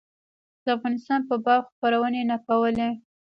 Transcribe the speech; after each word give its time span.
د 0.63 0.65
افغانستان 0.77 1.19
په 1.29 1.35
باب 1.45 1.63
خپرونې 1.71 2.21
نه 2.31 2.37
کولې. 2.47 2.89